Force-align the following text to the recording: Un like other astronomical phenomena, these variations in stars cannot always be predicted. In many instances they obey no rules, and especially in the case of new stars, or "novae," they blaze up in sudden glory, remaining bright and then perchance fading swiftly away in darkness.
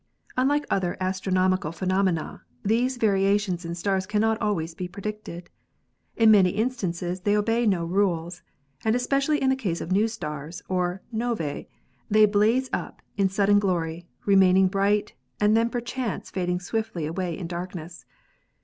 Un 0.35 0.47
like 0.47 0.65
other 0.67 0.97
astronomical 0.99 1.71
phenomena, 1.71 2.41
these 2.65 2.97
variations 2.97 3.63
in 3.65 3.75
stars 3.75 4.07
cannot 4.07 4.41
always 4.41 4.73
be 4.73 4.87
predicted. 4.87 5.47
In 6.17 6.31
many 6.31 6.49
instances 6.49 7.21
they 7.21 7.37
obey 7.37 7.67
no 7.67 7.85
rules, 7.85 8.41
and 8.83 8.95
especially 8.95 9.39
in 9.39 9.49
the 9.51 9.55
case 9.55 9.79
of 9.79 9.91
new 9.91 10.07
stars, 10.07 10.63
or 10.67 11.03
"novae," 11.11 11.67
they 12.09 12.25
blaze 12.25 12.67
up 12.73 13.03
in 13.15 13.29
sudden 13.29 13.59
glory, 13.59 14.07
remaining 14.25 14.69
bright 14.69 15.13
and 15.39 15.55
then 15.55 15.69
perchance 15.69 16.31
fading 16.31 16.59
swiftly 16.59 17.05
away 17.05 17.37
in 17.37 17.45
darkness. 17.45 18.03